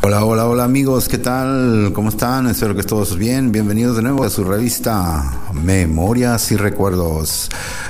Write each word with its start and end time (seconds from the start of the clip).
Hola, 0.00 0.24
hola, 0.24 0.46
hola 0.46 0.62
amigos, 0.62 1.08
¿qué 1.08 1.18
tal? 1.18 1.90
¿Cómo 1.92 2.10
están? 2.10 2.46
Espero 2.46 2.76
que 2.76 2.84
todos 2.84 3.18
bien. 3.18 3.50
Bienvenidos 3.50 3.96
de 3.96 4.02
nuevo 4.02 4.22
a 4.22 4.30
su 4.30 4.44
revista 4.44 5.50
Memorias 5.52 6.52
y 6.52 6.56
Recuerdos. 6.56 7.48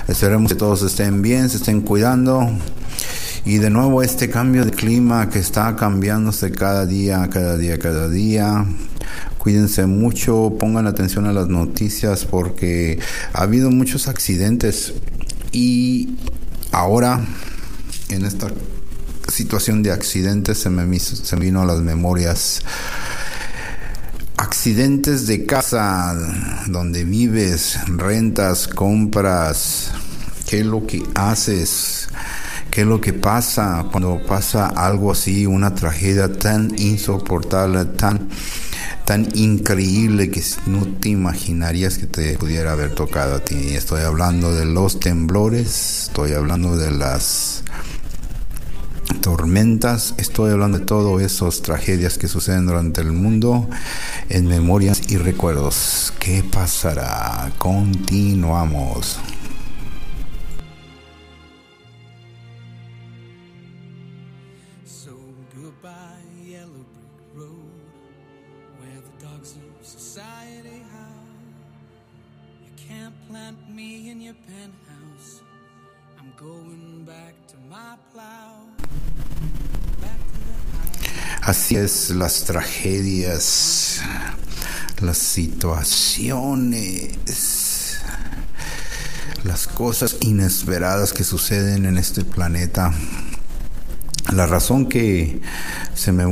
Esperemos 0.09 0.51
que 0.51 0.59
todos 0.59 0.83
estén 0.83 1.21
bien, 1.21 1.51
se 1.51 1.59
estén 1.59 1.83
cuidando. 1.83 2.49
Y 3.45 3.59
de 3.59 3.69
nuevo 3.69 4.03
este 4.03 4.31
cambio 4.31 4.65
de 4.65 4.71
clima 4.71 5.29
que 5.29 5.39
está 5.39 5.77
cambiándose 5.77 6.51
cada 6.51 6.87
día, 6.87 7.29
cada 7.31 7.59
día, 7.59 7.79
cada 7.79 8.09
día. 8.09 8.65
Cuídense 9.37 9.85
mucho, 9.85 10.57
pongan 10.59 10.87
atención 10.87 11.27
a 11.27 11.33
las 11.35 11.49
noticias 11.49 12.25
porque 12.25 12.99
ha 13.35 13.43
habido 13.43 13.71
muchos 13.71 14.09
accidentes 14.09 14.95
y 15.53 16.17
ahora 16.73 17.21
en 18.09 18.25
esta 18.25 18.49
situación 19.29 19.83
de 19.83 19.93
accidentes 19.93 20.59
se 20.59 20.71
me, 20.71 20.99
se 20.99 21.37
vino 21.37 21.63
a 21.63 21.67
las 21.67 21.81
memorias. 21.81 22.63
Accidentes 24.37 25.27
de 25.27 25.47
casa, 25.47 26.15
donde 26.69 27.05
vives, 27.05 27.79
rentas, 27.89 28.69
compras, 28.69 29.91
qué 30.47 30.61
es 30.61 30.67
lo 30.67 30.87
que 30.87 31.03
haces, 31.15 32.09
qué 32.71 32.83
es 32.83 32.87
lo 32.87 33.01
que 33.01 33.13
pasa 33.13 33.87
cuando 33.91 34.21
pasa 34.27 34.69
algo 34.69 35.13
así, 35.13 35.45
una 35.45 35.75
tragedia 35.75 36.33
tan 36.33 36.73
insoportable, 36.79 37.85
tan, 37.85 38.29
tan 39.05 39.29
increíble 39.35 40.31
que 40.31 40.43
no 40.67 40.87
te 40.87 41.09
imaginarías 41.09 41.99
que 41.99 42.07
te 42.07 42.39
pudiera 42.39 42.73
haber 42.73 42.95
tocado 42.95 43.37
a 43.37 43.41
ti. 43.41 43.75
Estoy 43.75 44.03
hablando 44.03 44.55
de 44.55 44.65
los 44.65 45.01
temblores, 45.01 46.07
estoy 46.09 46.33
hablando 46.33 46.77
de 46.77 46.93
las 46.93 47.65
tormentas. 49.29 50.15
Estoy 50.17 50.53
hablando 50.53 50.79
de 50.79 50.87
todas 50.87 51.21
esas 51.21 51.61
tragedias 51.61 52.17
que 52.17 52.29
suceden 52.29 52.65
durante 52.65 53.03
el 53.03 53.13
mundo 53.13 53.69
en 54.31 54.47
memorias 54.47 55.03
y 55.11 55.19
recuerdos. 55.19 56.15
¿Qué 56.19 56.43
pasará? 56.43 57.53
Continuamos. 57.59 59.21
Society 69.83 70.83
howl. 70.93 71.29
You 72.65 72.73
can't 72.77 73.15
plant 73.29 73.57
me 73.71 74.11
in 74.11 74.21
your 74.21 74.35
penthouse. 74.47 75.43
Así 81.43 81.77
es, 81.77 82.11
las 82.11 82.45
tragedias, 82.45 84.03
las 85.01 85.17
situaciones, 85.19 87.17
las 89.45 89.67
cosas 89.67 90.17
inesperadas 90.21 91.13
que 91.13 91.25
suceden 91.25 91.87
en 91.87 91.97
este 91.97 92.25
planeta. 92.25 92.93
La 94.33 94.47
razón 94.47 94.91
que 94.91 95.41
se 95.95 96.13
me, 96.13 96.25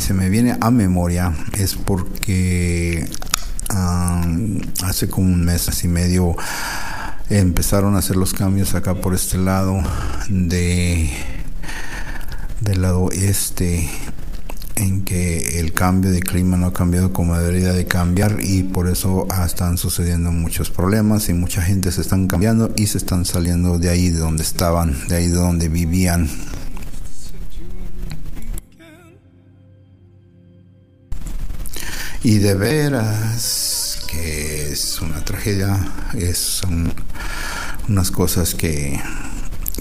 se 0.00 0.14
me 0.14 0.30
viene 0.30 0.56
a 0.58 0.70
memoria 0.70 1.34
es 1.52 1.74
porque 1.74 3.06
ah, 3.68 4.24
hace 4.84 5.10
como 5.10 5.26
un 5.26 5.44
mes 5.44 5.84
y 5.84 5.88
medio 5.88 6.34
empezaron 7.30 7.96
a 7.96 7.98
hacer 7.98 8.16
los 8.16 8.32
cambios 8.32 8.74
acá 8.74 8.94
por 8.94 9.14
este 9.14 9.38
lado 9.38 9.82
de 10.28 11.10
del 12.60 12.82
lado 12.82 13.10
este 13.10 13.88
en 14.76 15.04
que 15.04 15.58
el 15.58 15.72
cambio 15.72 16.10
de 16.10 16.20
clima 16.20 16.56
no 16.56 16.66
ha 16.66 16.72
cambiado 16.72 17.12
como 17.12 17.36
debería 17.36 17.72
de 17.72 17.86
cambiar 17.86 18.38
y 18.42 18.62
por 18.62 18.88
eso 18.88 19.26
ah, 19.30 19.44
están 19.44 19.78
sucediendo 19.78 20.30
muchos 20.30 20.70
problemas 20.70 21.28
y 21.28 21.32
mucha 21.32 21.62
gente 21.62 21.90
se 21.90 22.02
están 22.02 22.28
cambiando 22.28 22.72
y 22.76 22.86
se 22.86 22.98
están 22.98 23.24
saliendo 23.24 23.78
de 23.78 23.88
ahí 23.88 24.10
de 24.10 24.18
donde 24.18 24.42
estaban, 24.42 24.94
de 25.08 25.16
ahí 25.16 25.28
de 25.28 25.34
donde 25.36 25.68
vivían. 25.68 26.28
Y 32.22 32.38
de 32.38 32.54
veras 32.54 33.75
es 34.16 35.00
una 35.00 35.24
tragedia, 35.24 35.78
es 36.14 36.38
son 36.38 36.92
unas 37.88 38.10
cosas 38.10 38.54
que, 38.54 39.00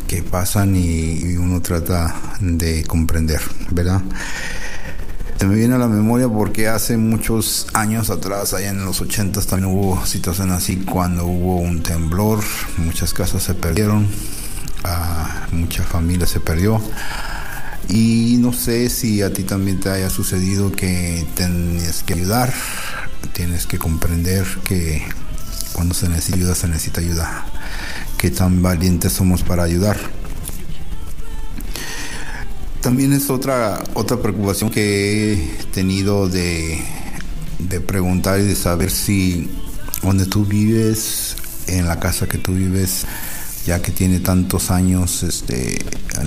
que 0.07 0.21
pasan 0.23 0.75
y, 0.75 1.35
uno 1.37 1.61
trata 1.61 2.15
de 2.39 2.83
comprender, 2.83 3.41
¿verdad? 3.71 4.01
Se 5.37 5.45
me 5.45 5.55
viene 5.55 5.75
a 5.75 5.77
la 5.77 5.87
memoria 5.87 6.29
porque 6.29 6.67
hace 6.67 6.97
muchos 6.97 7.67
años 7.73 8.09
atrás, 8.09 8.53
allá 8.53 8.69
en 8.69 8.85
los 8.85 9.01
80 9.01 9.41
también 9.41 9.73
hubo 9.73 10.05
situaciones 10.05 10.55
así 10.55 10.77
cuando 10.77 11.25
hubo 11.25 11.57
un 11.57 11.83
temblor, 11.83 12.39
muchas 12.77 13.13
casas 13.13 13.43
se 13.43 13.53
perdieron, 13.53 14.07
ah, 14.83 15.47
mucha 15.51 15.83
familia 15.83 16.25
se 16.25 16.39
perdió. 16.39 16.81
Y 17.89 18.37
no 18.39 18.53
sé 18.53 18.89
si 18.89 19.21
a 19.21 19.31
ti 19.31 19.43
también 19.43 19.79
te 19.79 19.89
haya 19.89 20.09
sucedido 20.09 20.71
que 20.71 21.25
tienes 21.35 22.03
que 22.03 22.13
ayudar, 22.13 22.53
tienes 23.33 23.67
que 23.67 23.77
comprender 23.77 24.45
que 24.63 25.03
cuando 25.73 25.93
se 25.93 26.09
necesita 26.09 26.37
ayuda, 26.37 26.55
se 26.55 26.67
necesita 26.67 27.01
ayuda. 27.01 27.45
Qué 28.17 28.31
tan 28.31 28.61
valientes 28.61 29.13
somos 29.13 29.43
para 29.43 29.63
ayudar. 29.63 29.97
También 32.81 33.13
es 33.13 33.29
otra, 33.29 33.83
otra 33.93 34.21
preocupación 34.21 34.69
que 34.69 35.33
he 35.33 35.63
tenido 35.73 36.29
de, 36.29 36.79
de 37.59 37.81
preguntar 37.81 38.39
y 38.39 38.43
de 38.43 38.55
saber 38.55 38.91
si 38.91 39.49
donde 40.01 40.27
tú 40.27 40.45
vives, 40.45 41.35
en 41.67 41.87
la 41.87 41.99
casa 41.99 42.27
que 42.27 42.37
tú 42.37 42.53
vives, 42.53 43.05
ya 43.65 43.81
que 43.81 43.91
tiene 43.91 44.19
tantos 44.19 44.69
años, 44.69 45.23
este, 45.23 45.83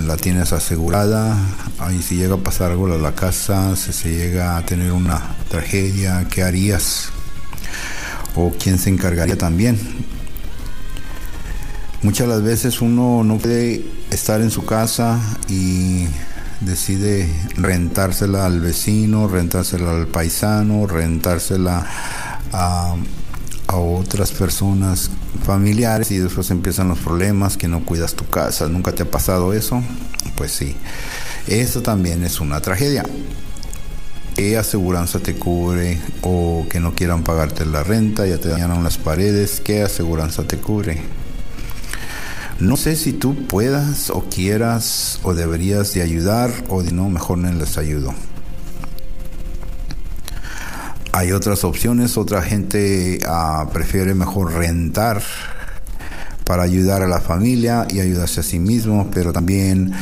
la 0.06 0.16
tienes 0.16 0.52
asegurada, 0.52 1.36
ahí 1.78 2.02
si 2.02 2.16
llega 2.16 2.34
a 2.34 2.38
pasar 2.38 2.72
algo 2.72 2.92
a 2.92 2.98
la 2.98 3.14
casa, 3.14 3.76
si 3.76 3.92
se 3.92 4.10
llega 4.10 4.56
a 4.56 4.66
tener 4.66 4.92
una 4.92 5.36
tragedia, 5.48 6.26
¿qué 6.28 6.42
harías? 6.42 7.10
¿O 8.34 8.52
quién 8.52 8.78
se 8.78 8.90
encargaría 8.90 9.38
también? 9.38 9.78
Muchas 12.02 12.28
las 12.28 12.42
veces 12.42 12.80
uno 12.80 13.22
no 13.24 13.38
puede 13.38 13.84
estar 14.10 14.40
en 14.40 14.50
su 14.50 14.64
casa 14.64 15.20
y 15.48 16.06
decide 16.60 17.28
rentársela 17.56 18.46
al 18.46 18.60
vecino, 18.60 19.28
rentársela 19.28 19.92
al 19.92 20.06
paisano, 20.08 20.86
rentársela 20.86 21.86
a, 22.52 22.96
a 23.68 23.76
otras 23.76 24.32
personas 24.32 25.10
familiares 25.44 26.10
y 26.10 26.18
después 26.18 26.50
empiezan 26.50 26.88
los 26.88 26.98
problemas 26.98 27.56
que 27.56 27.68
no 27.68 27.84
cuidas 27.84 28.14
tu 28.14 28.26
casa. 28.26 28.66
¿Nunca 28.68 28.92
te 28.92 29.04
ha 29.04 29.10
pasado 29.10 29.52
eso? 29.52 29.82
Pues 30.36 30.52
sí. 30.52 30.74
Eso 31.46 31.82
también 31.82 32.24
es 32.24 32.40
una 32.40 32.60
tragedia. 32.60 33.04
¿Qué 34.34 34.56
aseguranza 34.56 35.18
te 35.20 35.34
cubre? 35.34 36.00
O 36.22 36.66
que 36.70 36.80
no 36.80 36.94
quieran 36.94 37.24
pagarte 37.24 37.66
la 37.66 37.82
renta, 37.82 38.26
ya 38.26 38.38
te 38.38 38.48
dañaron 38.48 38.82
las 38.82 38.96
paredes. 38.96 39.60
¿Qué 39.60 39.82
aseguranza 39.82 40.44
te 40.44 40.58
cubre? 40.58 41.02
No 42.58 42.76
sé 42.76 42.96
si 42.96 43.12
tú 43.12 43.46
puedas 43.46 44.10
o 44.10 44.24
quieras 44.28 45.20
o 45.22 45.34
deberías 45.34 45.92
de 45.94 46.02
ayudar 46.02 46.50
o 46.68 46.82
de 46.82 46.92
no, 46.92 47.08
mejor 47.08 47.38
no 47.38 47.52
les 47.52 47.78
ayudo. 47.78 48.14
Hay 51.18 51.32
otras 51.32 51.64
opciones, 51.64 52.16
otra 52.16 52.42
gente 52.42 53.18
ah, 53.26 53.68
prefiere 53.72 54.14
mejor 54.14 54.52
rentar 54.52 55.20
para 56.44 56.62
ayudar 56.62 57.02
a 57.02 57.08
la 57.08 57.18
familia 57.18 57.88
y 57.90 57.98
ayudarse 57.98 58.38
a 58.38 58.44
sí 58.44 58.60
mismo, 58.60 59.10
pero 59.12 59.32
también 59.32 59.92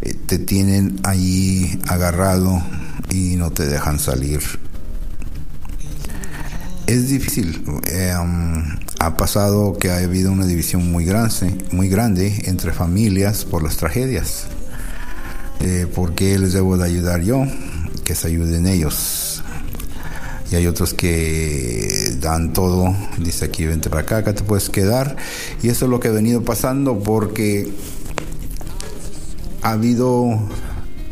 eh, 0.00 0.14
te 0.14 0.38
tienen 0.38 1.00
ahí 1.02 1.76
agarrado 1.88 2.62
y 3.10 3.34
no 3.34 3.50
te 3.50 3.66
dejan 3.66 3.98
salir. 3.98 4.42
Es 6.86 7.08
difícil. 7.08 7.64
Um, 7.66 8.62
ha 9.00 9.16
pasado 9.16 9.76
que 9.76 9.90
ha 9.90 9.96
habido 9.96 10.30
una 10.30 10.46
división 10.46 10.88
muy 10.88 11.04
grande, 11.04 11.52
muy 11.72 11.88
grande 11.88 12.44
entre 12.44 12.72
familias 12.72 13.44
por 13.44 13.64
las 13.64 13.76
tragedias. 13.76 14.44
Eh, 15.58 15.88
¿Por 15.92 16.14
qué 16.14 16.38
les 16.38 16.52
debo 16.52 16.76
de 16.76 16.84
ayudar 16.84 17.22
yo? 17.22 17.42
Que 18.04 18.14
se 18.14 18.28
ayuden 18.28 18.68
ellos. 18.68 19.29
Y 20.50 20.56
hay 20.56 20.66
otros 20.66 20.94
que 20.94 22.16
dan 22.20 22.52
todo, 22.52 22.94
dice 23.18 23.44
aquí, 23.44 23.64
vente 23.66 23.88
para 23.88 24.02
acá, 24.02 24.16
acá 24.18 24.34
te 24.34 24.42
puedes 24.42 24.68
quedar. 24.68 25.16
Y 25.62 25.68
eso 25.68 25.84
es 25.84 25.90
lo 25.90 26.00
que 26.00 26.08
ha 26.08 26.12
venido 26.12 26.42
pasando 26.42 26.98
porque 26.98 27.72
ha 29.62 29.72
habido 29.72 30.38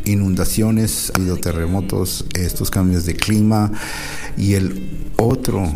inundaciones, 0.03 1.11
ha 1.13 1.19
habido 1.19 1.37
terremotos, 1.37 2.25
estos 2.33 2.69
cambios 2.69 3.05
de 3.05 3.15
clima 3.15 3.71
y 4.35 4.55
el 4.55 5.07
otro 5.17 5.71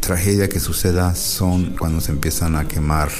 tragedia 0.00 0.48
que 0.48 0.60
suceda 0.60 1.16
son 1.16 1.74
cuando 1.76 2.00
se 2.00 2.12
empiezan 2.12 2.54
a 2.54 2.68
quemar 2.68 3.10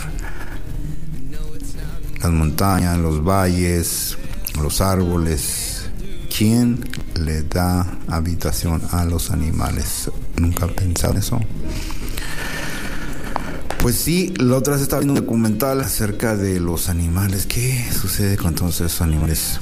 las 2.22 2.31
montañas, 2.31 2.96
los 2.99 3.25
valles, 3.25 4.16
los 4.60 4.81
árboles. 4.81 5.65
¿Quién 6.36 6.84
le 7.14 7.42
da 7.42 7.98
habitación 8.08 8.82
a 8.90 9.04
los 9.04 9.30
animales? 9.30 10.10
¿Nunca 10.36 10.68
en 10.80 11.16
eso? 11.16 11.40
Pues 13.78 13.94
sí, 13.94 14.34
la 14.38 14.56
otra 14.56 14.74
vez 14.74 14.82
estaba 14.82 15.00
viendo 15.00 15.20
un 15.20 15.26
documental 15.26 15.80
acerca 15.80 16.36
de 16.36 16.60
los 16.60 16.88
animales. 16.88 17.46
¿Qué 17.46 17.86
sucede 17.92 18.36
con 18.36 18.54
todos 18.54 18.80
esos 18.80 19.00
animales 19.00 19.60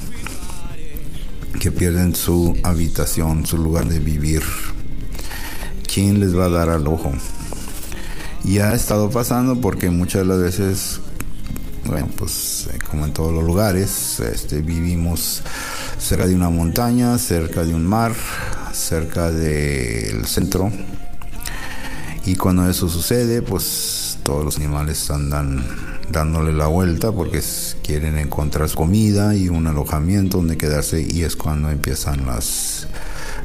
que 1.59 1.71
pierden 1.71 2.15
su 2.15 2.57
habitación, 2.63 3.45
su 3.45 3.57
lugar 3.57 3.87
de 3.87 3.99
vivir? 3.99 4.43
¿quién 5.95 6.19
les 6.19 6.37
va 6.37 6.45
a 6.45 6.49
dar 6.49 6.69
al 6.69 6.85
ojo? 6.87 7.13
Y 8.43 8.59
ha 8.59 8.73
estado 8.73 9.09
pasando 9.09 9.61
porque 9.61 9.89
muchas 9.89 10.23
de 10.23 10.27
las 10.27 10.39
veces, 10.39 10.99
bueno, 11.85 12.09
pues 12.17 12.67
eh, 12.73 12.79
como 12.89 13.05
en 13.05 13.13
todos 13.13 13.33
los 13.33 13.43
lugares, 13.43 14.19
este, 14.19 14.61
vivimos 14.61 15.41
cerca 15.99 16.27
de 16.27 16.35
una 16.35 16.49
montaña, 16.49 17.17
cerca 17.17 17.63
de 17.63 17.73
un 17.73 17.85
mar, 17.85 18.13
cerca 18.73 19.31
del 19.31 20.25
centro. 20.25 20.71
Y 22.25 22.35
cuando 22.35 22.67
eso 22.69 22.89
sucede, 22.89 23.41
pues 23.41 24.17
todos 24.23 24.43
los 24.43 24.57
animales 24.57 25.11
andan 25.11 25.63
dándole 26.11 26.53
la 26.53 26.67
vuelta 26.67 27.11
porque 27.11 27.41
quieren 27.83 28.17
encontrar 28.17 28.71
comida 28.71 29.35
y 29.35 29.49
un 29.49 29.67
alojamiento 29.67 30.37
donde 30.37 30.57
quedarse 30.57 31.05
y 31.07 31.21
es 31.21 31.35
cuando 31.35 31.69
empiezan 31.69 32.25
las 32.25 32.87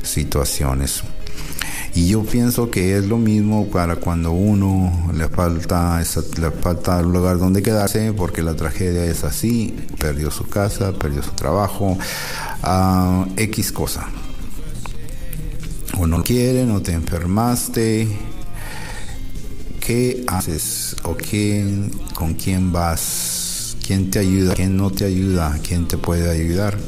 situaciones. 0.03 1.03
Y 1.95 2.09
yo 2.09 2.23
pienso 2.23 2.71
que 2.71 2.97
es 2.97 3.07
lo 3.07 3.19
mismo 3.19 3.67
para 3.67 3.97
cuando 3.97 4.31
uno 4.31 5.11
le 5.13 5.29
falta, 5.29 6.01
le 6.01 6.51
falta 6.53 7.03
lugar 7.03 7.39
donde 7.39 7.63
quedarse, 7.63 8.13
porque 8.13 8.43
la 8.43 8.55
tragedia 8.55 9.05
es 9.05 9.25
así, 9.25 9.75
perdió 9.99 10.31
su 10.31 10.49
casa, 10.49 10.93
perdió 10.93 11.23
su 11.23 11.33
trabajo, 11.33 11.99
uh, 12.63 13.25
X 13.37 13.73
cosa. 13.73 14.07
O 15.99 16.07
no 16.07 16.23
quieren, 16.23 16.71
o 16.71 16.81
te 16.81 16.93
enfermaste, 16.93 18.09
¿qué 19.81 20.25
haces? 20.29 20.95
¿O 21.03 21.17
quién, 21.17 21.91
con 22.15 22.35
quién 22.35 22.73
vas? 22.73 23.77
¿Quién 23.85 24.09
te 24.11 24.21
ayuda? 24.21 24.55
¿Quién 24.55 24.77
no 24.77 24.91
te 24.91 25.05
ayuda? 25.05 25.59
¿Quién 25.67 25.89
te 25.89 25.99
puede 25.99 26.31
ayudar? 26.31 26.79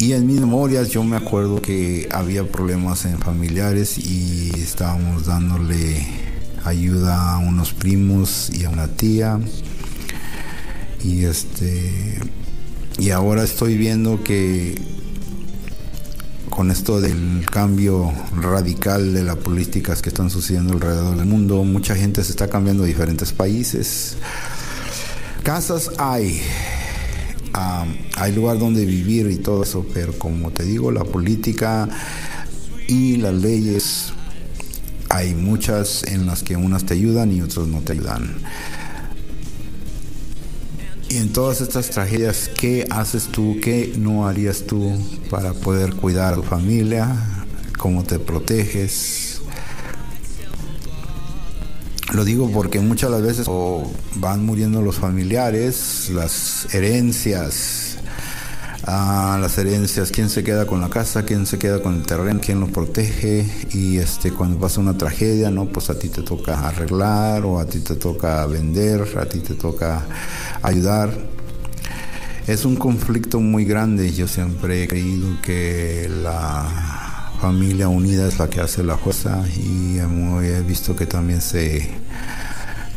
Y 0.00 0.14
en 0.14 0.26
mis 0.26 0.40
memorias 0.40 0.88
yo 0.88 1.04
me 1.04 1.18
acuerdo 1.18 1.60
que 1.60 2.08
había 2.10 2.50
problemas 2.50 3.04
en 3.04 3.18
familiares 3.18 3.98
y 3.98 4.50
estábamos 4.58 5.26
dándole 5.26 6.06
ayuda 6.64 7.34
a 7.34 7.38
unos 7.38 7.74
primos 7.74 8.48
y 8.50 8.64
a 8.64 8.70
una 8.70 8.88
tía. 8.88 9.38
Y 11.04 11.26
este 11.26 12.18
y 12.98 13.10
ahora 13.10 13.44
estoy 13.44 13.76
viendo 13.76 14.24
que 14.24 14.74
con 16.48 16.70
esto 16.70 17.02
del 17.02 17.44
cambio 17.50 18.10
radical 18.34 19.12
de 19.12 19.22
las 19.22 19.36
políticas 19.36 20.00
que 20.00 20.08
están 20.08 20.30
sucediendo 20.30 20.72
alrededor 20.72 21.14
del 21.18 21.26
mundo, 21.26 21.62
mucha 21.62 21.94
gente 21.94 22.24
se 22.24 22.30
está 22.30 22.48
cambiando 22.48 22.84
a 22.84 22.86
diferentes 22.86 23.32
países. 23.34 24.16
Casas 25.42 25.90
hay, 25.98 26.40
hay 27.52 28.32
lugar 28.32 28.58
donde 28.58 28.84
vivir 28.84 29.30
y 29.30 29.36
todo 29.36 29.62
eso, 29.62 29.86
pero 29.92 30.12
como 30.18 30.50
te 30.50 30.64
digo, 30.64 30.92
la 30.92 31.04
política 31.04 31.88
y 32.86 33.16
las 33.16 33.34
leyes, 33.34 34.12
hay 35.08 35.34
muchas 35.34 36.04
en 36.04 36.26
las 36.26 36.42
que 36.42 36.56
unas 36.56 36.84
te 36.84 36.94
ayudan 36.94 37.32
y 37.32 37.42
otras 37.42 37.66
no 37.66 37.80
te 37.80 37.92
ayudan. 37.92 38.34
Y 41.08 41.16
en 41.16 41.32
todas 41.32 41.60
estas 41.60 41.90
tragedias, 41.90 42.48
¿qué 42.48 42.86
haces 42.88 43.26
tú? 43.26 43.56
¿Qué 43.60 43.92
no 43.98 44.28
harías 44.28 44.64
tú 44.64 44.96
para 45.28 45.52
poder 45.52 45.94
cuidar 45.94 46.34
a 46.34 46.36
tu 46.36 46.44
familia? 46.44 47.44
¿Cómo 47.78 48.04
te 48.04 48.20
proteges? 48.20 49.29
Lo 52.12 52.24
digo 52.24 52.50
porque 52.50 52.80
muchas 52.80 53.10
las 53.10 53.22
veces 53.22 53.46
van 54.16 54.44
muriendo 54.44 54.82
los 54.82 54.96
familiares, 54.96 56.10
las 56.12 56.66
herencias, 56.74 57.98
ah, 58.84 59.38
las 59.40 59.56
herencias, 59.58 60.10
quién 60.10 60.28
se 60.28 60.42
queda 60.42 60.66
con 60.66 60.80
la 60.80 60.90
casa, 60.90 61.24
quién 61.24 61.46
se 61.46 61.58
queda 61.58 61.80
con 61.80 61.94
el 61.94 62.02
terreno, 62.02 62.40
quién 62.42 62.58
lo 62.58 62.66
protege 62.66 63.46
y 63.72 63.98
este 63.98 64.32
cuando 64.32 64.58
pasa 64.58 64.80
una 64.80 64.98
tragedia, 64.98 65.50
no, 65.50 65.66
pues 65.66 65.88
a 65.88 65.98
ti 66.00 66.08
te 66.08 66.22
toca 66.22 66.66
arreglar 66.66 67.44
o 67.44 67.60
a 67.60 67.66
ti 67.66 67.78
te 67.78 67.94
toca 67.94 68.44
vender, 68.46 69.06
a 69.16 69.26
ti 69.26 69.38
te 69.38 69.54
toca 69.54 70.04
ayudar. 70.62 71.10
Es 72.48 72.64
un 72.64 72.74
conflicto 72.74 73.38
muy 73.38 73.64
grande. 73.64 74.12
Yo 74.12 74.26
siempre 74.26 74.82
he 74.82 74.88
creído 74.88 75.40
que 75.42 76.10
la 76.24 76.99
familia 77.40 77.88
unida 77.88 78.28
es 78.28 78.38
la 78.38 78.50
que 78.50 78.60
hace 78.60 78.82
la 78.82 78.98
fuerza 78.98 79.42
y 79.56 79.98
he 79.98 80.60
visto 80.62 80.94
que 80.94 81.06
también 81.06 81.40
se, 81.40 81.88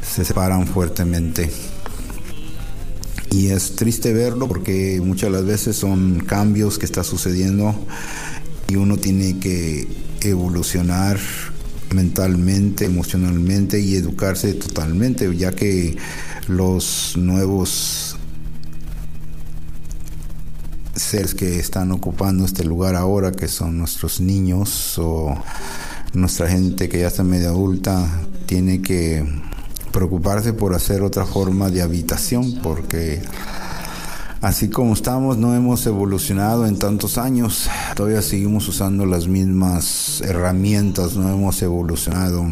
se 0.02 0.26
separan 0.26 0.68
fuertemente. 0.68 1.50
Y 3.32 3.48
es 3.48 3.76
triste 3.76 4.14
verlo 4.14 4.48
porque 4.48 5.02
muchas 5.04 5.32
las 5.32 5.46
veces 5.46 5.78
son 5.78 6.20
cambios 6.20 6.78
que 6.78 6.86
está 6.86 7.04
sucediendo 7.04 7.74
y 8.68 8.76
uno 8.76 8.98
tiene 8.98 9.40
que 9.40 9.88
evolucionar 10.22 11.20
mentalmente, 11.94 12.86
emocionalmente 12.86 13.80
y 13.80 13.96
educarse 13.96 14.54
totalmente, 14.54 15.36
ya 15.38 15.54
que 15.54 15.96
los 16.48 17.14
nuevos 17.18 18.12
seres 20.96 21.34
que 21.34 21.60
están 21.60 21.92
ocupando 21.92 22.46
este 22.46 22.64
lugar 22.64 22.96
ahora, 22.96 23.32
que 23.32 23.48
son 23.48 23.78
nuestros 23.78 24.20
niños 24.20 24.98
o 25.00 25.36
nuestra 26.14 26.48
gente 26.48 26.90
que 26.90 27.00
ya 27.00 27.08
está 27.08 27.24
medio 27.24 27.50
adulta, 27.50 28.08
tiene 28.46 28.82
que 28.82 29.26
preocuparse 29.92 30.54
por 30.54 30.74
hacer 30.74 31.02
otra 31.02 31.26
forma 31.26 31.70
de 31.70 31.82
habitación, 31.82 32.60
porque 32.62 33.22
así 34.42 34.70
como 34.70 34.94
estamos, 34.94 35.38
no 35.38 35.56
hemos 35.56 35.86
evolucionado 35.86 36.66
en 36.68 36.78
tantos 36.78 37.18
años, 37.18 37.70
todavía 37.96 38.22
seguimos 38.22 38.68
usando 38.68 39.06
las 39.06 39.28
mismas 39.28 40.22
herramientas, 40.22 41.16
no 41.16 41.30
hemos 41.30 41.62
evolucionado. 41.62 42.46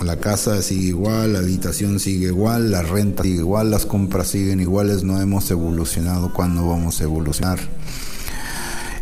La 0.00 0.16
casa 0.16 0.60
sigue 0.62 0.88
igual, 0.88 1.34
la 1.34 1.40
habitación 1.40 2.00
sigue 2.00 2.26
igual, 2.26 2.72
la 2.72 2.82
renta 2.82 3.22
sigue 3.22 3.36
igual, 3.36 3.70
las 3.70 3.86
compras 3.86 4.28
siguen 4.28 4.60
iguales, 4.60 5.04
no 5.04 5.20
hemos 5.20 5.48
evolucionado 5.50 6.32
cuando 6.32 6.66
vamos 6.66 7.00
a 7.00 7.04
evolucionar. 7.04 7.58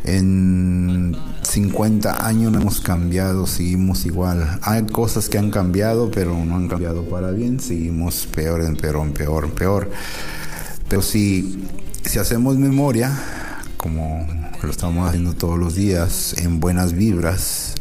En 0.05 1.17
50 1.43 2.27
años 2.27 2.53
no 2.53 2.61
hemos 2.61 2.81
cambiado, 2.81 3.47
seguimos 3.47 4.05
igual. 4.05 4.59
Hay 4.63 4.85
cosas 4.87 5.29
que 5.29 5.39
han 5.39 5.51
cambiado, 5.51 6.11
pero 6.11 6.35
no 6.45 6.57
han 6.57 6.69
cambiado 6.69 7.09
para 7.09 7.31
bien, 7.31 7.61
seguimos 7.61 8.27
peor 8.27 8.63
en 8.63 8.77
peor, 8.77 9.07
en 9.07 9.13
peor, 9.13 9.51
peor. 9.53 9.91
Pero 10.89 11.03
si, 11.03 11.65
si 12.05 12.19
hacemos 12.19 12.59
memoria, 12.59 13.13
como 13.77 14.27
lo 14.63 14.71
estamos 14.71 15.09
haciendo 15.09 15.35
todos 15.35 15.59
los 15.59 15.75
días, 15.75 16.35
en 16.39 16.61
buenas 16.61 16.93
vibras, 16.93 17.75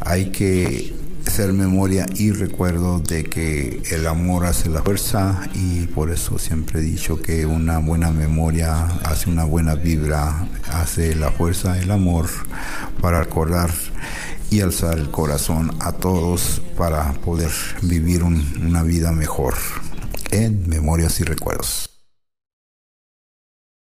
hay 0.00 0.30
que 0.30 0.94
hacer 1.28 1.52
memoria 1.52 2.06
y 2.14 2.32
recuerdo 2.32 3.00
de 3.00 3.22
que 3.24 3.82
el 3.90 4.06
amor 4.06 4.46
hace 4.46 4.70
la 4.70 4.82
fuerza 4.82 5.42
y 5.52 5.86
por 5.88 6.10
eso 6.10 6.38
siempre 6.38 6.80
he 6.80 6.82
dicho 6.82 7.20
que 7.20 7.44
una 7.44 7.78
buena 7.80 8.10
memoria 8.10 8.86
hace 9.04 9.28
una 9.28 9.44
buena 9.44 9.74
vibra, 9.74 10.48
hace 10.72 11.14
la 11.14 11.30
fuerza, 11.30 11.78
el 11.78 11.90
amor 11.90 12.28
para 13.02 13.20
recordar 13.20 13.70
y 14.50 14.62
alzar 14.62 14.98
el 14.98 15.10
corazón 15.10 15.70
a 15.80 15.92
todos 15.92 16.62
para 16.78 17.12
poder 17.12 17.52
vivir 17.82 18.22
una 18.22 18.82
vida 18.82 19.12
mejor 19.12 19.54
en 20.30 20.66
memorias 20.66 21.20
y 21.20 21.24
recuerdos. 21.24 21.87